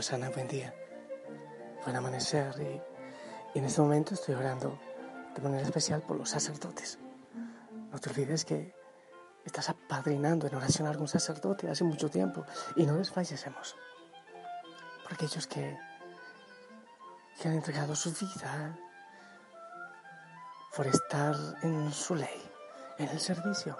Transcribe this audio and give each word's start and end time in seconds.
Hijo, 0.00 0.06
hija 0.06 0.16
Osana, 0.16 0.30
buen 0.30 0.48
día. 0.48 0.74
Buen 1.84 1.94
amanecer 1.94 2.54
y, 2.58 3.58
en 3.58 3.64
este 3.66 3.82
momento 3.82 4.14
estoy 4.14 4.34
orando 4.34 4.78
de 5.34 5.42
manera 5.42 5.62
especial 5.62 6.00
por 6.00 6.16
los 6.16 6.30
sacerdotes. 6.30 6.98
No 7.92 7.98
te 7.98 8.08
olvides 8.08 8.46
que 8.46 8.74
estás 9.44 9.68
apadrinando 9.68 10.46
en 10.46 10.54
oración 10.54 10.86
a 10.86 10.90
algún 10.90 11.06
sacerdote 11.06 11.68
hace 11.68 11.84
mucho 11.84 12.08
tiempo 12.08 12.46
y 12.76 12.86
no 12.86 12.96
desfallecemos 12.96 13.76
por 15.02 15.12
aquellos 15.12 15.46
que, 15.46 15.76
que 17.38 17.48
han 17.48 17.54
entregado 17.56 17.94
su 17.94 18.10
vida 18.12 18.78
por 20.74 20.86
estar 20.86 21.34
en 21.62 21.92
su 21.92 22.14
ley, 22.14 22.50
en 22.96 23.08
el 23.08 23.20
servicio, 23.20 23.76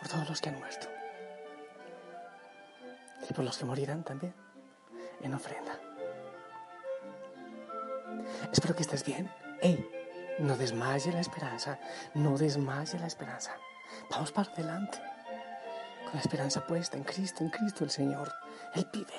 por 0.00 0.08
todos 0.08 0.28
los 0.28 0.40
que 0.40 0.48
han 0.48 0.58
muerto 0.58 0.88
y 3.28 3.32
por 3.32 3.44
los 3.44 3.56
que 3.56 3.64
morirán 3.64 4.02
también 4.02 4.49
en 5.22 5.34
ofrenda. 5.34 5.78
Espero 8.52 8.74
que 8.74 8.82
estés 8.82 9.04
bien. 9.04 9.30
¡Ey! 9.60 9.88
No 10.38 10.56
desmaye 10.56 11.12
la 11.12 11.20
esperanza, 11.20 11.78
no 12.14 12.38
desmaye 12.38 12.98
la 12.98 13.06
esperanza. 13.06 13.52
Vamos 14.10 14.32
para 14.32 14.50
adelante, 14.50 14.98
con 16.04 16.14
la 16.14 16.20
esperanza 16.20 16.66
puesta 16.66 16.96
en 16.96 17.04
Cristo, 17.04 17.44
en 17.44 17.50
Cristo 17.50 17.84
el 17.84 17.90
Señor. 17.90 18.32
Él 18.74 18.86
pide. 18.86 19.12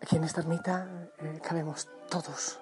Aquí 0.00 0.16
en 0.16 0.24
esta 0.24 0.40
ermita 0.40 0.88
eh, 1.18 1.40
cabemos 1.42 1.88
todos. 2.10 2.58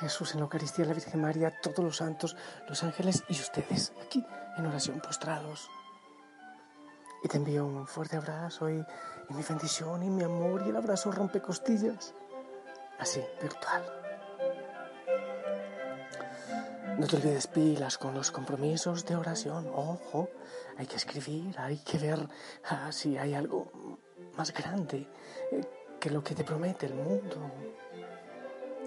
Jesús 0.00 0.32
en 0.32 0.40
la 0.40 0.44
Eucaristía, 0.44 0.84
la 0.84 0.94
Virgen 0.94 1.20
María, 1.20 1.52
todos 1.60 1.84
los 1.84 1.96
santos, 1.96 2.36
los 2.68 2.82
ángeles 2.82 3.24
y 3.28 3.34
ustedes, 3.34 3.92
aquí 4.04 4.24
en 4.56 4.66
oración 4.66 5.00
postrados. 5.00 5.68
Y 7.22 7.28
te 7.28 7.36
envío 7.36 7.64
un 7.64 7.86
fuerte 7.86 8.16
abrazo 8.16 8.68
y, 8.68 8.84
mi 9.28 9.42
bendición 9.48 10.02
y 10.02 10.10
mi 10.10 10.22
amor 10.22 10.62
y 10.66 10.70
el 10.70 10.76
abrazo 10.76 11.10
rompe 11.10 11.40
costillas. 11.40 12.14
Así, 12.98 13.24
virtual. 13.40 13.82
No 16.98 17.06
te 17.06 17.16
olvides 17.16 17.46
pilas 17.46 17.96
con 17.96 18.14
los 18.14 18.30
compromisos 18.30 19.06
de 19.06 19.16
oración. 19.16 19.66
Ojo, 19.74 20.28
hay 20.76 20.86
que 20.86 20.96
escribir, 20.96 21.58
hay 21.58 21.78
que 21.78 21.98
ver 21.98 22.28
ah, 22.68 22.92
si 22.92 23.16
hay 23.16 23.32
algo 23.32 23.70
más 24.36 24.52
grande 24.52 25.08
eh, 25.50 25.60
que 25.98 26.10
lo 26.10 26.22
que 26.22 26.34
te 26.34 26.44
promete 26.44 26.86
el 26.86 26.94
mundo. 26.94 27.50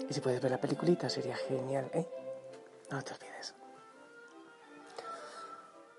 Y 0.08 0.12
si 0.12 0.20
puedes 0.20 0.40
ver 0.40 0.52
la 0.52 0.60
peliculita 0.60 1.08
sería 1.08 1.34
genial, 1.36 1.90
¿eh? 1.92 2.06
No 2.90 3.02
te 3.02 3.14
olvides. 3.14 3.54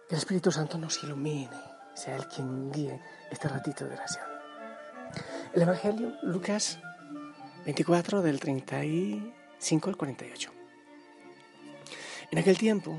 Que 0.07 0.16
el 0.16 0.19
Espíritu 0.19 0.51
Santo 0.51 0.77
nos 0.77 1.03
ilumine 1.03 1.77
sea 1.98 2.16
Él 2.16 2.28
quien 2.28 2.72
guíe 2.72 3.00
este 3.31 3.48
ratito 3.48 3.86
de 3.86 3.95
oración. 3.95 4.26
El 5.53 5.64
Evangelio, 5.64 6.14
Lucas 6.22 6.80
24, 7.66 8.22
del 8.22 8.40
35 8.40 9.90
al 9.90 9.98
48. 9.98 10.52
En 12.31 12.38
aquel 12.38 12.58
tiempo 12.58 12.95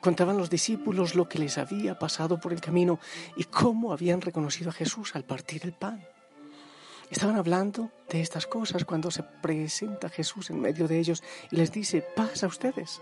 contaban 0.00 0.36
los 0.36 0.50
discípulos 0.50 1.14
lo 1.14 1.28
que 1.28 1.38
les 1.38 1.56
había 1.56 1.98
pasado 1.98 2.38
por 2.38 2.52
el 2.52 2.60
camino 2.60 3.00
y 3.36 3.44
cómo 3.44 3.92
habían 3.92 4.20
reconocido 4.20 4.70
a 4.70 4.74
Jesús 4.74 5.16
al 5.16 5.24
partir 5.24 5.62
el 5.64 5.72
pan. 5.72 6.04
Estaban 7.10 7.36
hablando 7.36 7.90
de 8.10 8.20
estas 8.20 8.46
cosas 8.46 8.84
cuando 8.84 9.10
se 9.10 9.22
presenta 9.22 10.08
Jesús 10.08 10.50
en 10.50 10.60
medio 10.60 10.88
de 10.88 10.98
ellos 10.98 11.22
y 11.50 11.56
les 11.56 11.72
dice, 11.72 12.02
paz 12.14 12.42
a 12.42 12.48
ustedes. 12.48 13.00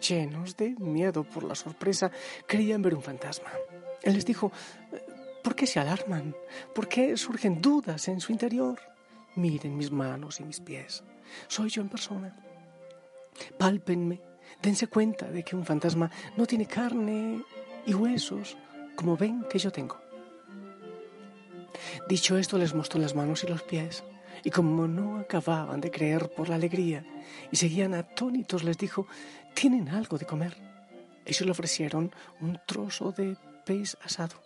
Llenos 0.00 0.56
de 0.56 0.70
miedo 0.78 1.24
por 1.24 1.44
la 1.44 1.54
sorpresa, 1.54 2.10
creían 2.46 2.82
ver 2.82 2.94
un 2.94 3.02
fantasma. 3.02 3.50
Él 4.02 4.14
les 4.14 4.24
dijo, 4.24 4.52
¿por 5.42 5.54
qué 5.54 5.66
se 5.66 5.80
alarman? 5.80 6.34
¿Por 6.74 6.88
qué 6.88 7.16
surgen 7.16 7.60
dudas 7.60 8.08
en 8.08 8.20
su 8.20 8.32
interior? 8.32 8.78
Miren 9.34 9.76
mis 9.76 9.90
manos 9.90 10.40
y 10.40 10.44
mis 10.44 10.60
pies. 10.60 11.02
Soy 11.48 11.70
yo 11.70 11.82
en 11.82 11.88
persona. 11.88 12.36
Pálpenme. 13.58 14.20
Dense 14.62 14.86
cuenta 14.86 15.26
de 15.30 15.42
que 15.42 15.56
un 15.56 15.64
fantasma 15.64 16.10
no 16.36 16.46
tiene 16.46 16.66
carne 16.66 17.42
y 17.84 17.94
huesos 17.94 18.56
como 18.94 19.16
ven 19.16 19.44
que 19.50 19.58
yo 19.58 19.70
tengo. 19.70 20.00
Dicho 22.08 22.38
esto, 22.38 22.58
les 22.58 22.74
mostró 22.74 23.00
las 23.00 23.14
manos 23.14 23.44
y 23.44 23.48
los 23.48 23.62
pies. 23.62 24.04
Y 24.46 24.50
como 24.52 24.86
no 24.86 25.18
acababan 25.18 25.80
de 25.80 25.90
creer 25.90 26.30
por 26.30 26.48
la 26.48 26.54
alegría 26.54 27.04
y 27.50 27.56
seguían 27.56 27.94
atónitos, 27.94 28.62
les 28.62 28.78
dijo, 28.78 29.08
¿tienen 29.54 29.88
algo 29.88 30.18
de 30.18 30.24
comer? 30.24 30.56
Ellos 31.24 31.40
le 31.40 31.50
ofrecieron 31.50 32.12
un 32.40 32.60
trozo 32.64 33.10
de 33.10 33.36
pez 33.64 33.96
asado. 34.04 34.36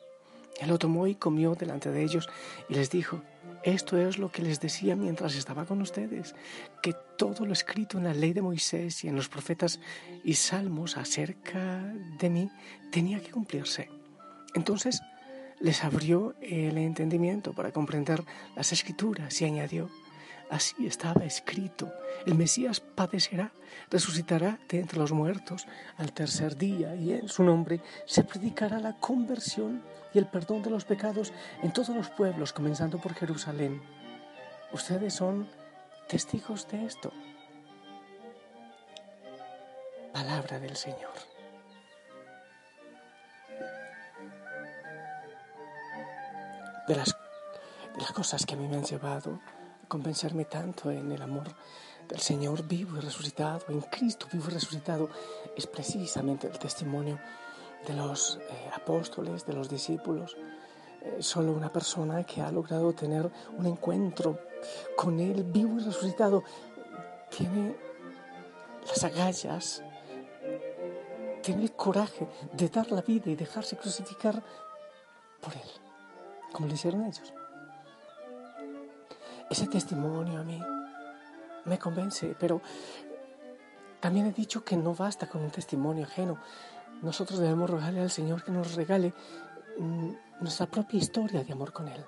Él 0.59 0.71
lo 0.71 0.79
tomó 0.79 1.07
y 1.07 1.17
comió 1.17 1.55
delante 1.55 1.91
de 1.91 2.03
ellos 2.03 2.31
y 2.71 2.77
les 2.77 2.89
dijo, 2.89 3.21
esto 3.63 3.99
es 3.99 4.17
lo 4.17 4.33
que 4.33 4.41
les 4.41 4.59
decía 4.59 4.97
mientras 4.97 5.37
estaba 5.37 5.67
con 5.67 5.83
ustedes, 5.83 6.35
que 6.83 6.95
todo 7.19 7.45
lo 7.45 7.53
escrito 7.53 7.99
en 7.99 8.05
la 8.05 8.15
ley 8.15 8.33
de 8.33 8.41
Moisés 8.41 9.05
y 9.05 9.09
en 9.09 9.17
los 9.17 9.29
profetas 9.29 9.81
y 10.25 10.33
salmos 10.33 10.97
acerca 10.97 11.93
de 12.19 12.31
mí 12.31 12.51
tenía 12.91 13.21
que 13.21 13.33
cumplirse. 13.33 13.91
Entonces 14.55 15.03
les 15.61 15.85
abrió 15.85 16.35
el 16.41 16.77
entendimiento 16.79 17.53
para 17.53 17.73
comprender 17.73 18.25
las 18.57 18.73
escrituras 18.73 19.41
y 19.41 19.45
añadió, 19.45 19.91
Así 20.51 20.85
estaba 20.85 21.25
escrito. 21.25 21.93
El 22.27 22.35
Mesías 22.35 22.81
padecerá, 22.81 23.53
resucitará 23.89 24.59
de 24.69 24.81
entre 24.81 24.99
los 24.99 25.13
muertos 25.13 25.69
al 25.97 26.13
tercer 26.13 26.57
día 26.57 26.97
y 26.97 27.13
en 27.13 27.29
su 27.29 27.45
nombre 27.45 27.81
se 28.05 28.25
predicará 28.25 28.81
la 28.81 28.99
conversión 28.99 29.81
y 30.13 30.19
el 30.19 30.27
perdón 30.27 30.63
de 30.63 30.71
los 30.71 30.85
pecados 30.85 31.33
en 31.63 31.73
todos 31.73 31.91
los 31.91 32.11
pueblos, 32.11 32.53
comenzando 32.53 33.01
por 33.01 33.15
Jerusalén. 33.15 33.81
Ustedes 34.73 35.15
son 35.15 35.49
testigos 36.09 36.67
de 36.67 36.85
esto. 36.85 37.13
Palabra 40.13 40.59
del 40.59 40.75
Señor. 40.75 41.15
De 46.91 46.97
las, 46.97 47.15
cosas 48.13 48.45
que 48.45 48.55
a 48.55 48.57
mí 48.57 48.67
me 48.67 48.75
han 48.75 48.83
llevado 48.83 49.39
convencerme 49.87 50.45
tanto 50.45 50.91
en 50.91 51.13
el 51.13 51.23
amor 51.23 51.45
del 52.09 52.19
Señor 52.19 52.65
vivo 52.65 52.97
y 52.97 53.01
resucitado, 53.01 53.61
en 53.69 53.81
Cristo 53.83 54.27
vivo 54.33 54.47
y 54.49 54.55
resucitado, 54.55 55.09
es 55.57 55.69
precisamente 55.69 56.49
el 56.49 56.59
testimonio 56.59 57.21
de 57.87 57.95
los 57.95 58.41
eh, 58.41 58.71
apóstoles, 58.75 59.47
de 59.47 59.53
los 59.53 59.69
discípulos. 59.69 60.37
Eh, 61.03 61.19
solo 61.21 61.53
una 61.53 61.73
persona 61.73 62.25
que 62.25 62.43
ha 62.43 62.51
logrado 62.51 62.93
tener 62.93 63.31
un 63.57 63.67
encuentro 63.67 64.41
con 64.97 65.21
Él 65.21 65.45
vivo 65.45 65.79
y 65.79 65.85
resucitado 65.85 66.43
tiene 67.31 67.77
las 68.89 69.05
agallas, 69.05 69.81
tiene 71.41 71.63
el 71.63 71.73
coraje 71.73 72.27
de 72.53 72.69
dar 72.69 72.91
la 72.91 73.03
vida 73.03 73.31
y 73.31 73.37
dejarse 73.37 73.77
crucificar 73.77 74.43
por 75.41 75.53
Él, 75.53 75.90
como 76.53 76.67
lo 76.67 76.75
hicieron 76.75 77.05
ellos. 77.05 77.33
Ese 79.51 79.67
testimonio 79.67 80.41
a 80.41 80.45
mí 80.45 80.63
me 81.65 81.79
convence, 81.79 82.37
pero 82.39 82.61
también 84.01 84.27
he 84.27 84.33
dicho 84.33 84.65
que 84.65 84.77
no 84.77 84.95
basta 84.95 85.29
con 85.29 85.43
un 85.43 85.51
testimonio 85.51 86.05
ajeno. 86.05 86.39
Nosotros 87.03 87.39
debemos 87.39 87.69
rogarle 87.69 88.01
al 88.01 88.11
Señor 88.11 88.45
que 88.45 88.53
nos 88.53 88.75
regale 88.75 89.13
mm, 89.79 90.11
nuestra 90.41 90.67
propia 90.67 90.99
historia 90.99 91.43
de 91.43 91.53
amor 91.53 91.73
con 91.73 91.89
Él, 91.89 92.05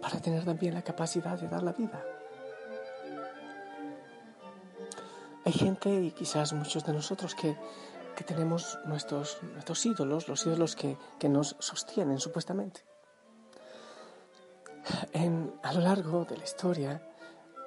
para 0.00 0.20
tener 0.20 0.44
también 0.44 0.74
la 0.74 0.82
capacidad 0.82 1.38
de 1.38 1.48
dar 1.48 1.62
la 1.62 1.72
vida. 1.72 2.04
Hay 5.44 5.52
gente, 5.52 5.90
y 5.90 6.10
quizás 6.10 6.52
muchos 6.52 6.84
de 6.84 6.92
nosotros, 6.92 7.34
que, 7.34 7.56
tenemos 8.26 8.78
nuestros, 8.84 9.38
nuestros 9.54 9.86
ídolos, 9.86 10.28
los 10.28 10.44
ídolos 10.44 10.76
que, 10.76 10.98
que 11.18 11.30
nos 11.30 11.56
sostienen 11.58 12.20
supuestamente 12.20 12.82
a 15.14 15.72
lo 15.72 15.80
largo 15.80 16.24
de 16.24 16.36
la 16.36 16.44
historia 16.44 17.00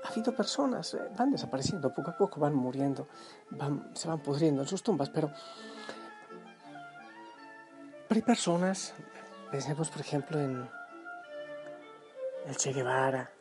ha 0.04 0.10
habido 0.10 0.36
personas, 0.36 0.94
eh, 0.94 1.00
van 1.18 1.32
desapareciendo 1.32 1.94
poco 1.94 2.12
a 2.12 2.18
poco, 2.18 2.40
van 2.40 2.54
muriendo, 2.54 3.08
se 3.94 4.08
van 4.08 4.20
pudriendo 4.20 4.62
en 4.62 4.68
sus 4.68 4.84
tumbas, 4.84 5.10
pero, 5.10 5.32
hay 8.10 8.22
personas, 8.22 8.94
pensemos 9.50 9.90
por 9.90 10.02
ejemplo 10.02 10.40
en 10.40 10.70
el 12.46 12.56
Che 12.58 12.72
Guevara, 12.72 13.32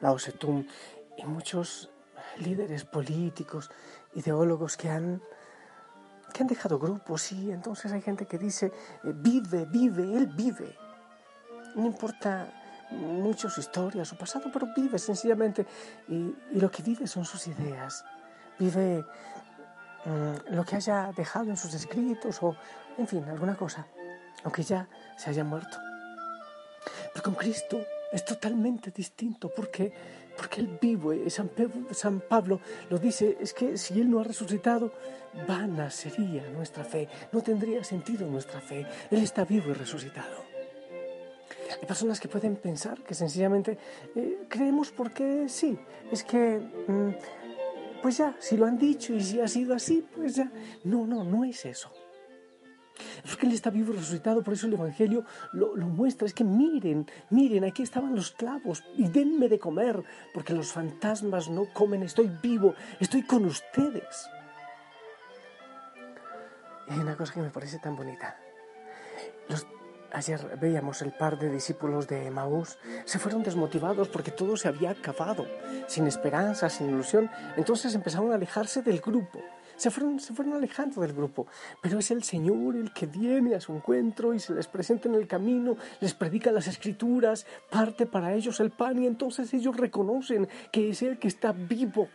Lao 0.00 0.18
Zedong 0.18 0.66
y 1.16 1.24
muchos 1.24 1.90
líderes 2.38 2.84
políticos, 2.84 3.70
ideólogos 4.14 4.76
que 4.76 4.90
han, 4.90 5.22
que 6.32 6.42
han 6.42 6.48
dejado 6.48 6.78
grupos 6.78 7.30
y 7.30 7.52
entonces 7.52 7.92
hay 7.92 8.02
gente 8.02 8.26
que 8.26 8.38
dice, 8.38 8.66
eh, 9.04 9.12
vive, 9.14 9.66
vive, 9.66 10.16
él 10.16 10.26
vive. 10.26 10.76
No 11.76 11.86
importa 11.86 12.57
mucho 12.90 13.50
su 13.50 13.60
historia, 13.60 14.04
su 14.04 14.16
pasado, 14.16 14.50
pero 14.52 14.68
vive 14.74 14.98
sencillamente 14.98 15.66
y, 16.08 16.34
lo 16.52 16.70
que 16.70 16.82
vive 16.82 17.06
son 17.06 17.24
sus 17.24 17.46
ideas. 17.46 18.04
Vive 18.58 19.04
mm, 20.04 20.54
lo 20.54 20.64
que 20.64 20.76
haya 20.76 21.12
dejado 21.16 21.50
en 21.50 21.56
sus 21.56 21.74
escritos 21.74 22.42
o, 22.42 22.56
en 22.96 23.06
fin, 23.06 23.24
alguna 23.24 23.56
cosa, 23.56 23.86
aunque 24.44 24.62
ya 24.62 24.88
se 25.16 25.30
haya 25.30 25.44
muerto. 25.44 25.78
Pero 27.12 27.22
con 27.22 27.34
Cristo 27.34 27.80
es 28.12 28.24
totalmente 28.24 28.90
distinto 28.90 29.50
porque, 29.54 29.92
porque 30.36 30.60
Él 30.60 30.78
vive. 30.80 31.28
San, 31.30 31.50
San 31.92 32.20
Pablo 32.20 32.60
lo 32.90 32.98
dice, 32.98 33.36
es 33.40 33.52
que 33.52 33.76
si 33.76 34.00
Él 34.00 34.10
no 34.10 34.20
ha 34.20 34.24
resucitado, 34.24 34.92
vana 35.46 35.90
sería 35.90 36.48
nuestra 36.50 36.84
fe, 36.84 37.08
no 37.32 37.42
tendría 37.42 37.84
sentido 37.84 38.26
nuestra 38.26 38.60
fe. 38.60 38.86
Él 39.10 39.22
está 39.22 39.44
vivo 39.44 39.70
y 39.70 39.74
resucitado. 39.74 40.47
Hay 41.80 41.86
personas 41.86 42.20
que 42.20 42.28
pueden 42.28 42.56
pensar 42.56 43.02
que 43.02 43.14
sencillamente 43.14 43.78
eh, 44.14 44.46
creemos 44.48 44.90
porque 44.90 45.48
sí, 45.48 45.78
es 46.10 46.24
que, 46.24 46.58
mm, 46.58 47.10
pues 48.02 48.18
ya, 48.18 48.36
si 48.38 48.56
lo 48.56 48.66
han 48.66 48.78
dicho 48.78 49.12
y 49.14 49.20
si 49.22 49.40
ha 49.40 49.48
sido 49.48 49.74
así, 49.74 50.06
pues 50.14 50.36
ya. 50.36 50.50
No, 50.84 51.06
no, 51.06 51.24
no 51.24 51.44
es 51.44 51.64
eso. 51.66 51.92
Es 53.24 53.36
que 53.36 53.46
Él 53.46 53.52
está 53.52 53.70
vivo 53.70 53.92
y 53.92 53.96
resucitado, 53.96 54.42
por 54.42 54.54
eso 54.54 54.66
el 54.66 54.74
Evangelio 54.74 55.24
lo, 55.52 55.76
lo, 55.76 55.86
muestra. 55.86 56.26
Es 56.26 56.34
que 56.34 56.44
miren, 56.44 57.06
miren, 57.30 57.64
aquí 57.64 57.82
estaban 57.82 58.14
los 58.14 58.32
clavos 58.32 58.82
y 58.96 59.08
denme 59.08 59.48
de 59.48 59.58
comer, 59.58 60.02
porque 60.34 60.52
los 60.52 60.72
fantasmas 60.72 61.48
no 61.48 61.66
comen, 61.72 62.02
estoy 62.02 62.30
vivo, 62.42 62.74
estoy 62.98 63.22
con 63.22 63.44
ustedes. 63.44 64.28
Y 66.88 66.92
hay 66.92 66.98
una 66.98 67.16
cosa 67.16 67.34
que 67.34 67.40
me 67.40 67.50
parece 67.50 67.78
tan 67.78 67.96
bonita. 67.96 68.36
Los, 69.48 69.66
ayer 70.12 70.58
veíamos 70.60 71.02
el 71.02 71.12
par 71.12 71.38
de 71.38 71.50
discípulos 71.50 72.08
de 72.08 72.30
Maús, 72.30 72.78
se 73.04 73.18
fueron 73.18 73.42
desmotivados 73.42 74.08
porque 74.08 74.30
todo 74.30 74.56
se 74.56 74.68
había 74.68 74.90
acabado, 74.90 75.46
sin 75.86 76.06
esperanza, 76.06 76.68
sin 76.68 76.90
ilusión, 76.90 77.30
entonces 77.56 77.94
empezaron 77.94 78.32
a 78.32 78.36
alejarse 78.36 78.82
del 78.82 79.00
grupo. 79.00 79.40
Se 79.76 79.92
fueron, 79.92 80.18
se 80.18 80.34
fueron 80.34 80.54
alejando 80.54 81.00
del 81.02 81.12
grupo. 81.12 81.46
Pero 81.80 82.00
es 82.00 82.10
el 82.10 82.24
Señor 82.24 82.74
el 82.74 82.92
que 82.92 83.06
viene 83.06 83.54
a 83.54 83.60
su 83.60 83.72
encuentro 83.72 84.34
y 84.34 84.40
se 84.40 84.52
les 84.52 84.66
presenta 84.66 85.08
en 85.08 85.14
el 85.14 85.28
camino, 85.28 85.76
les 86.00 86.14
predica 86.14 86.50
las 86.50 86.66
escrituras, 86.66 87.46
parte 87.70 88.04
para 88.04 88.34
ellos 88.34 88.58
el 88.58 88.70
pan 88.70 89.00
y 89.00 89.06
entonces 89.06 89.54
ellos 89.54 89.76
reconocen 89.76 90.48
que 90.72 90.90
es 90.90 91.02
Él 91.02 91.20
que 91.20 91.28
está 91.28 91.52
vivo 91.52 92.08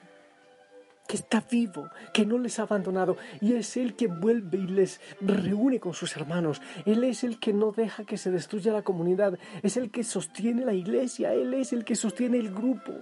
que 1.13 1.18
está 1.18 1.42
vivo, 1.42 1.92
que 2.12 2.25
no 2.25 2.39
les 2.39 2.57
ha 2.57 2.63
abandonado 2.63 3.18
y 3.39 3.54
es 3.54 3.77
Él 3.77 3.95
que 3.95 4.07
vuelve 4.07 4.57
y 4.57 4.65
les 4.65 5.00
reúne 5.21 5.80
con 5.80 5.94
sus 5.94 6.18
hermanos. 6.18 6.60
Él 6.88 7.04
es 7.04 7.24
el 7.24 7.39
que 7.39 7.54
no 7.54 7.71
deja 7.71 8.04
que 8.04 8.18
se 8.18 8.31
destruya 8.31 8.74
la 8.74 8.81
comunidad, 8.81 9.38
es 9.62 9.77
el 9.77 9.92
que 9.92 10.04
sostiene 10.04 10.65
la 10.65 10.74
iglesia, 10.74 11.36
Él 11.36 11.54
es 11.54 11.71
el 11.71 11.86
que 11.86 11.95
sostiene 11.95 12.39
el 12.39 12.51
grupo. 12.51 12.94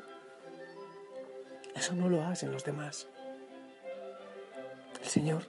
Eso 1.73 1.95
no 1.95 2.09
lo 2.09 2.21
hacen 2.25 2.51
los 2.51 2.65
demás. 2.65 3.07
El 5.01 5.07
Señor 5.07 5.43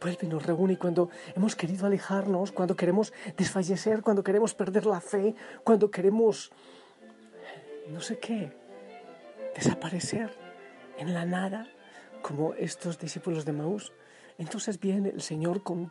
vuelve 0.00 0.18
y 0.22 0.26
nos 0.26 0.44
reúne 0.44 0.72
y 0.72 0.76
cuando 0.78 1.08
hemos 1.36 1.54
querido 1.54 1.86
alejarnos, 1.86 2.50
cuando 2.50 2.74
queremos 2.74 3.12
desfallecer, 3.36 4.02
cuando 4.02 4.24
queremos 4.24 4.54
perder 4.54 4.86
la 4.86 5.00
fe, 5.00 5.36
cuando 5.62 5.88
queremos, 5.88 6.50
no 7.86 8.00
sé 8.00 8.18
qué, 8.18 8.50
desaparecer 9.54 10.36
en 10.98 11.14
la 11.14 11.24
nada, 11.24 11.68
como 12.22 12.54
estos 12.54 12.98
discípulos 12.98 13.44
de 13.44 13.52
Maús, 13.52 13.92
entonces 14.38 14.78
viene 14.78 15.10
el 15.10 15.22
Señor 15.22 15.62
con 15.62 15.90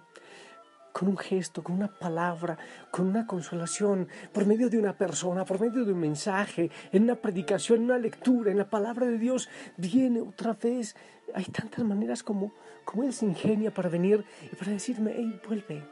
con 0.96 1.10
un 1.10 1.18
gesto, 1.18 1.62
con 1.62 1.76
una 1.76 1.90
palabra, 1.90 2.58
con 2.90 3.06
una 3.08 3.28
consolación, 3.28 4.08
por 4.32 4.46
medio 4.46 4.70
de 4.70 4.78
una 4.78 4.98
persona, 4.98 5.44
por 5.44 5.60
medio 5.60 5.84
de 5.84 5.92
un 5.92 6.00
mensaje, 6.00 6.72
en 6.94 7.04
una 7.04 7.16
predicación, 7.16 7.80
en 7.80 7.86
una 7.86 7.98
lectura, 7.98 8.50
en 8.50 8.58
la 8.58 8.70
palabra 8.70 9.06
de 9.06 9.18
Dios, 9.18 9.50
viene 9.76 10.22
otra 10.22 10.54
vez. 10.54 10.96
Hay 11.34 11.44
tantas 11.44 11.84
maneras 11.84 12.24
como, 12.24 12.54
como 12.86 13.04
Él 13.04 13.12
se 13.12 13.26
ingenia 13.26 13.74
para 13.74 13.90
venir 13.90 14.24
y 14.50 14.56
para 14.56 14.72
decirme, 14.72 15.12
hey, 15.18 15.38
vuelve, 15.46 15.84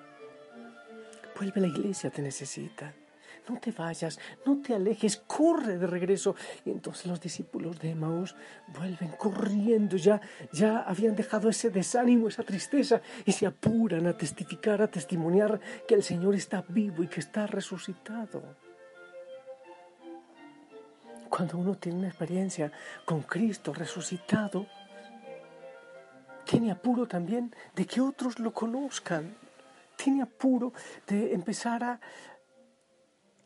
vuelve, 1.37 1.59
la 1.59 1.67
iglesia 1.67 2.09
te 2.09 2.21
necesita 2.21 2.93
no 3.49 3.59
te 3.59 3.71
vayas, 3.71 4.19
no 4.45 4.61
te 4.61 4.73
alejes, 4.73 5.17
corre 5.17 5.77
de 5.77 5.87
regreso. 5.87 6.35
Y 6.65 6.71
entonces 6.71 7.05
los 7.05 7.19
discípulos 7.19 7.79
de 7.79 7.91
Emaús 7.91 8.35
vuelven 8.67 9.09
corriendo, 9.17 9.97
ya, 9.97 10.21
ya 10.51 10.79
habían 10.79 11.15
dejado 11.15 11.49
ese 11.49 11.69
desánimo, 11.69 12.27
esa 12.27 12.43
tristeza, 12.43 13.01
y 13.25 13.31
se 13.31 13.45
apuran 13.45 14.07
a 14.07 14.17
testificar, 14.17 14.81
a 14.81 14.87
testimoniar 14.87 15.59
que 15.87 15.95
el 15.95 16.03
Señor 16.03 16.35
está 16.35 16.63
vivo 16.67 17.03
y 17.03 17.07
que 17.07 17.19
está 17.19 17.47
resucitado. 17.47 18.41
Cuando 21.29 21.57
uno 21.57 21.75
tiene 21.75 21.97
una 21.97 22.07
experiencia 22.09 22.71
con 23.05 23.23
Cristo 23.23 23.73
resucitado, 23.73 24.67
tiene 26.45 26.71
apuro 26.71 27.07
también 27.07 27.53
de 27.75 27.85
que 27.85 28.01
otros 28.01 28.39
lo 28.39 28.53
conozcan. 28.53 29.35
Tiene 29.95 30.21
apuro 30.21 30.73
de 31.07 31.33
empezar 31.33 31.83
a, 31.83 31.99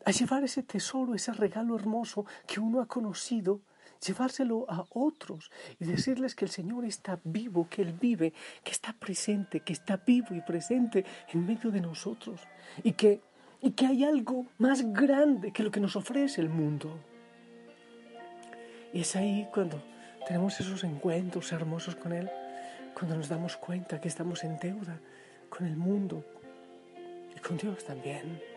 a 0.07 0.11
llevar 0.11 0.41
ese 0.41 0.63
tesoro, 0.63 1.15
ese 1.15 1.33
regalo 1.33 1.75
hermoso 1.75 2.25
que 2.47 2.61
uno 2.61 2.79
ha 2.79 2.85
conocido, 2.85 3.59
llevárselo 4.05 4.65
a 4.69 4.85
otros 4.91 5.51
y 5.81 5.83
decirles 5.85 6.33
que 6.33 6.45
el 6.45 6.51
Señor 6.51 6.85
está 6.85 7.19
vivo, 7.25 7.67
que 7.69 7.81
Él 7.81 7.91
vive, 7.91 8.31
que 8.63 8.71
está 8.71 8.93
presente, 8.93 9.59
que 9.59 9.73
está 9.73 9.97
vivo 9.97 10.33
y 10.33 10.39
presente 10.39 11.03
en 11.33 11.45
medio 11.45 11.71
de 11.71 11.81
nosotros 11.81 12.39
y 12.83 12.93
que, 12.93 13.19
y 13.59 13.71
que 13.71 13.85
hay 13.85 14.05
algo 14.05 14.45
más 14.59 14.93
grande 14.93 15.51
que 15.51 15.63
lo 15.63 15.71
que 15.71 15.81
nos 15.81 15.97
ofrece 15.97 16.39
el 16.39 16.47
mundo. 16.47 16.97
Y 18.93 19.01
es 19.01 19.13
ahí 19.17 19.45
cuando 19.53 19.83
tenemos 20.25 20.57
esos 20.57 20.85
encuentros 20.85 21.51
hermosos 21.51 21.97
con 21.97 22.13
Él, 22.13 22.29
cuando 22.93 23.17
nos 23.17 23.27
damos 23.27 23.57
cuenta 23.57 23.99
que 23.99 24.07
estamos 24.07 24.45
en 24.45 24.57
deuda 24.57 25.01
con 25.49 25.67
el 25.67 25.75
mundo 25.75 26.23
y 27.35 27.39
con 27.41 27.57
Dios 27.57 27.83
también. 27.83 28.56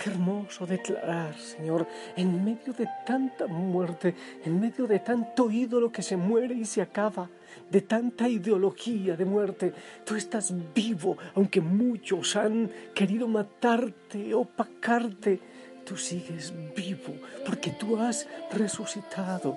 Qué 0.00 0.08
hermoso 0.08 0.64
declarar, 0.64 1.36
Señor, 1.36 1.86
en 2.16 2.42
medio 2.42 2.72
de 2.72 2.88
tanta 3.04 3.46
muerte, 3.46 4.14
en 4.46 4.58
medio 4.58 4.86
de 4.86 5.00
tanto 5.00 5.50
ídolo 5.50 5.92
que 5.92 6.00
se 6.00 6.16
muere 6.16 6.54
y 6.54 6.64
se 6.64 6.80
acaba, 6.80 7.28
de 7.70 7.82
tanta 7.82 8.26
ideología 8.26 9.14
de 9.14 9.26
muerte, 9.26 9.74
tú 10.06 10.14
estás 10.16 10.54
vivo, 10.74 11.18
aunque 11.34 11.60
muchos 11.60 12.34
han 12.36 12.70
querido 12.94 13.28
matarte, 13.28 14.32
opacarte, 14.32 15.38
tú 15.84 15.98
sigues 15.98 16.54
vivo, 16.74 17.12
porque 17.44 17.72
tú 17.72 17.98
has 17.98 18.26
resucitado. 18.52 19.54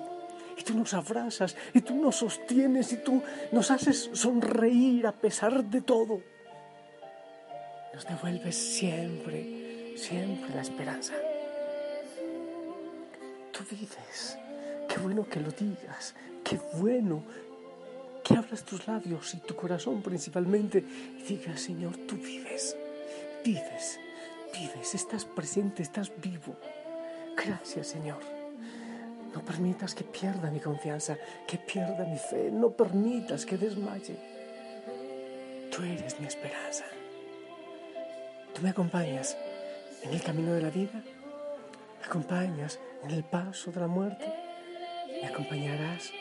Y 0.58 0.62
tú 0.62 0.74
nos 0.74 0.92
abrazas, 0.92 1.56
y 1.72 1.80
tú 1.80 1.94
nos 1.94 2.16
sostienes, 2.16 2.92
y 2.92 2.98
tú 2.98 3.22
nos 3.50 3.70
haces 3.70 4.10
sonreír 4.12 5.06
a 5.06 5.12
pesar 5.12 5.64
de 5.64 5.80
todo. 5.80 6.20
Nos 7.94 8.06
devuelves 8.06 8.56
siempre 8.56 9.63
siempre 9.96 10.54
la 10.54 10.62
esperanza. 10.62 11.14
Tú 13.52 13.64
vives. 13.70 14.38
Qué 14.88 14.98
bueno 14.98 15.28
que 15.28 15.40
lo 15.40 15.50
digas. 15.50 16.14
Qué 16.42 16.58
bueno 16.74 17.22
que 18.22 18.34
abras 18.34 18.64
tus 18.64 18.86
labios 18.86 19.34
y 19.34 19.38
tu 19.38 19.54
corazón 19.54 20.02
principalmente 20.02 20.78
y 21.18 21.22
digas, 21.22 21.60
Señor, 21.60 21.96
tú 22.08 22.16
vives. 22.16 22.76
Vives. 23.44 24.00
Vives. 24.52 24.94
Estás 24.94 25.24
presente. 25.24 25.82
Estás 25.82 26.10
vivo. 26.20 26.56
Gracias, 27.36 27.88
Señor. 27.88 28.20
No 29.34 29.44
permitas 29.44 29.94
que 29.94 30.04
pierda 30.04 30.50
mi 30.50 30.60
confianza, 30.60 31.16
que 31.46 31.58
pierda 31.58 32.04
mi 32.04 32.18
fe. 32.18 32.50
No 32.52 32.70
permitas 32.70 33.44
que 33.44 33.56
desmaye. 33.56 34.16
Tú 35.70 35.82
eres 35.82 36.20
mi 36.20 36.26
esperanza. 36.26 36.84
Tú 38.54 38.62
me 38.62 38.70
acompañas 38.70 39.36
en 40.04 40.12
el 40.12 40.22
camino 40.22 40.52
de 40.52 40.60
la 40.60 40.70
vida, 40.70 41.02
acompañas 42.04 42.78
en 43.02 43.10
el 43.10 43.24
paso 43.24 43.72
de 43.72 43.80
la 43.80 43.86
muerte, 43.86 44.26
me 45.20 45.26
acompañarás 45.26 46.12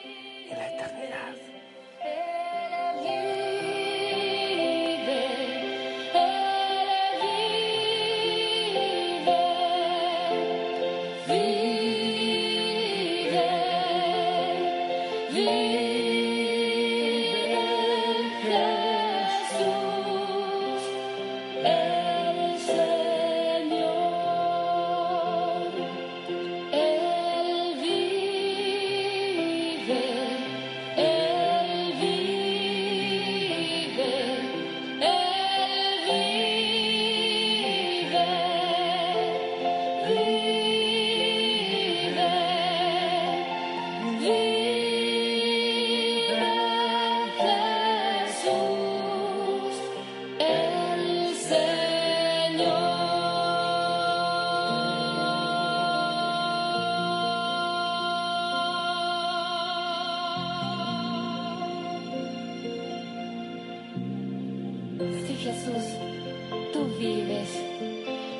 vives, 67.03 67.49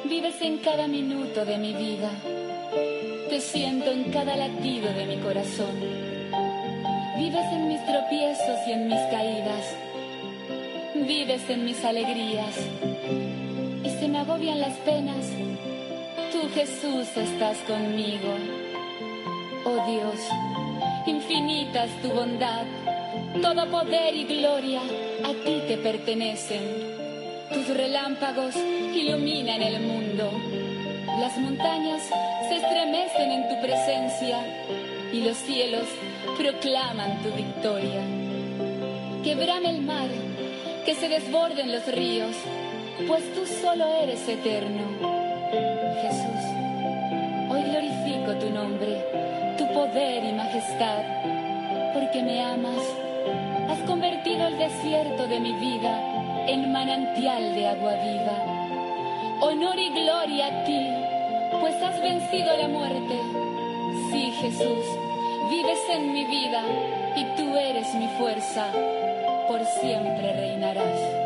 vives 0.06 0.42
en 0.42 0.58
cada 0.60 0.88
minuto 0.88 1.44
de 1.44 1.58
mi 1.58 1.74
vida, 1.74 2.10
te 3.30 3.42
siento 3.42 3.92
en 3.92 4.06
cada 4.06 4.38
latido 4.38 4.94
de 4.94 5.06
mi 5.06 5.18
corazón, 5.18 5.76
vives 7.18 7.46
en 7.52 7.68
mis 7.68 7.86
tropiezos 7.86 8.58
y 8.68 8.72
en 8.72 8.88
mis 8.88 9.00
caídas, 9.12 9.76
vives 10.96 11.50
en 11.50 11.66
mis 11.66 11.84
alegrías, 11.84 12.56
y 13.84 13.90
se 13.90 14.08
me 14.08 14.20
agobian 14.20 14.62
las 14.62 14.78
penas, 14.78 15.26
tú 16.32 16.48
Jesús 16.54 17.08
estás 17.18 17.58
conmigo. 17.68 18.34
Oh 19.66 19.92
Dios, 19.92 20.20
infinita 21.06 21.84
es 21.86 22.02
tu 22.02 22.10
bondad, 22.10 22.66
todo 23.42 23.70
poder 23.70 24.16
y 24.16 24.24
gloria 24.26 24.82
a 24.82 25.34
ti 25.44 25.62
te 25.68 25.78
pertenecen. 25.78 26.93
Tus 27.54 27.68
relámpagos 27.68 28.56
iluminan 28.56 29.62
el 29.62 29.80
mundo. 29.82 30.32
Las 31.20 31.38
montañas 31.38 32.02
se 32.50 32.56
estremecen 32.56 33.32
en 33.32 33.48
tu 33.48 33.62
presencia 33.62 34.40
y 35.14 35.22
los 35.22 35.38
cielos 35.38 35.84
proclaman 36.36 37.22
tu 37.22 37.30
victoria. 37.30 38.02
Quebrame 39.24 39.70
el 39.70 39.82
mar, 39.84 40.08
que 40.84 40.96
se 40.96 41.08
desborden 41.08 41.72
los 41.72 41.86
ríos, 41.94 42.36
pues 43.08 43.24
tú 43.36 43.46
solo 43.46 43.86
eres 44.02 44.28
eterno. 44.28 44.82
Jesús, 46.02 46.44
hoy 47.52 47.62
glorifico 47.62 48.34
tu 48.40 48.50
nombre, 48.50 49.56
tu 49.60 49.72
poder 49.74 50.24
y 50.24 50.34
majestad, 50.34 51.04
porque 51.94 52.24
me 52.24 52.42
amas. 52.42 52.84
Has 53.70 53.80
convertido 53.88 54.48
el 54.48 54.58
desierto 54.58 55.28
de 55.28 55.40
mi 55.40 55.54
vida 55.54 56.23
en 56.48 56.72
manantial 56.72 57.56
de 57.56 57.68
agua 57.68 57.94
viva. 57.96 59.38
Honor 59.42 59.78
y 59.80 59.90
gloria 59.90 60.48
a 60.48 60.64
ti, 60.64 60.88
pues 61.60 61.82
has 61.82 62.02
vencido 62.02 62.58
la 62.58 62.68
muerte. 62.68 63.20
Sí, 64.12 64.32
Jesús, 64.42 64.86
vives 65.50 65.80
en 65.90 66.14
mi 66.14 66.26
vida 66.26 66.64
y 67.16 67.26
tú 67.36 67.56
eres 67.58 67.94
mi 67.96 68.08
fuerza, 68.18 68.68
por 69.48 69.64
siempre 69.66 70.34
reinarás. 70.34 71.24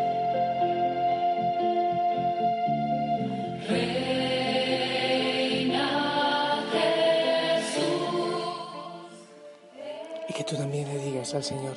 Tú 10.48 10.56
también 10.56 10.88
le 10.88 10.98
digas 11.00 11.34
al 11.34 11.44
Señor, 11.44 11.76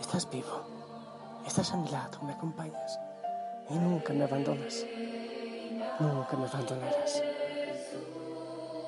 estás 0.00 0.28
vivo 0.28 0.77
Estás 1.48 1.72
a 1.72 1.78
mi 1.78 1.88
lado, 1.88 2.20
me 2.24 2.34
acompañas 2.34 3.00
y 3.70 3.74
nunca 3.74 4.12
me 4.12 4.24
abandonas. 4.24 4.84
Nunca 5.98 6.36
me 6.36 6.44
abandonarás. 6.46 7.22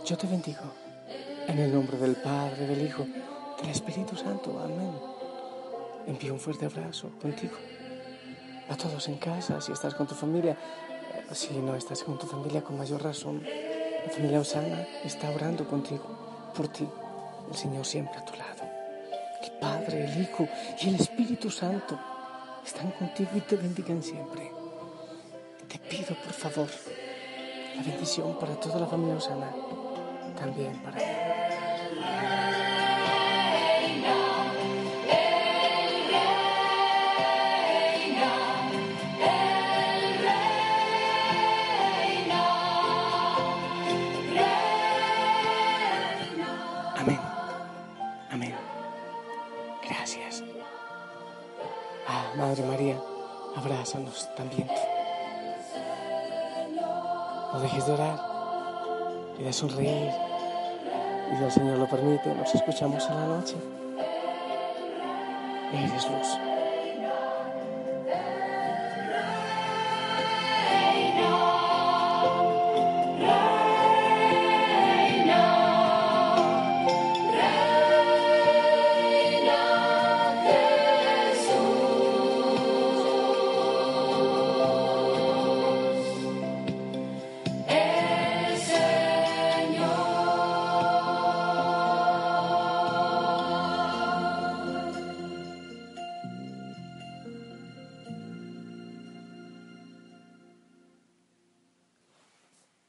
Yo 0.04 0.14
te 0.18 0.26
bendigo 0.26 0.64
en 1.48 1.58
el 1.58 1.72
nombre 1.72 1.96
del 1.96 2.16
Padre, 2.16 2.66
del 2.66 2.82
Hijo, 2.86 3.06
del 3.62 3.70
Espíritu 3.70 4.14
Santo. 4.14 4.60
Amén. 4.62 4.92
Envío 6.06 6.34
un 6.34 6.38
fuerte 6.38 6.66
abrazo 6.66 7.10
contigo. 7.18 7.56
A 8.68 8.76
todos 8.76 9.08
en 9.08 9.16
casa, 9.16 9.58
si 9.62 9.72
estás 9.72 9.94
con 9.94 10.06
tu 10.06 10.14
familia, 10.14 10.52
eh, 10.52 11.34
si 11.34 11.54
no 11.54 11.74
estás 11.74 12.04
con 12.04 12.18
tu 12.18 12.26
familia, 12.26 12.62
con 12.62 12.76
mayor 12.76 13.02
razón. 13.02 13.42
La 14.04 14.12
familia 14.12 14.38
Osana 14.38 14.86
está 15.02 15.30
orando 15.30 15.66
contigo, 15.66 16.04
por 16.54 16.68
ti. 16.68 16.86
El 17.50 17.56
Señor 17.56 17.86
siempre 17.86 18.18
a 18.18 18.24
tu 18.26 18.36
lado. 18.36 18.64
El 19.42 19.50
Padre, 19.52 20.04
el 20.04 20.20
Hijo 20.20 20.46
y 20.78 20.88
el 20.90 20.96
Espíritu 20.96 21.50
Santo 21.50 21.98
están 22.64 22.90
contigo 22.92 23.30
y 23.34 23.40
te 23.40 23.56
bendigan 23.56 24.02
siempre. 24.02 24.50
Te 25.68 25.78
pido, 25.78 26.14
por 26.16 26.32
favor, 26.32 26.68
la 27.76 27.82
bendición 27.82 28.38
para 28.38 28.54
toda 28.58 28.80
la 28.80 28.86
familia 28.86 29.16
Osana, 29.16 29.52
también 30.36 30.82
para 30.82 30.98
él. 30.98 32.39
Madre 52.36 52.62
María, 52.64 52.96
abrázanos 53.56 54.28
también. 54.36 54.68
No 57.52 57.60
dejes 57.60 57.86
de 57.86 57.92
orar 57.92 58.20
y 59.38 59.42
de 59.42 59.52
sonreír. 59.52 60.12
Y 61.32 61.36
si 61.36 61.44
el 61.44 61.50
Señor 61.50 61.78
lo 61.78 61.88
permite, 61.88 62.34
nos 62.34 62.54
escuchamos 62.54 63.08
en 63.08 63.16
la 63.16 63.26
noche. 63.26 63.56
Eres 65.72 66.08
luz. 66.10 66.49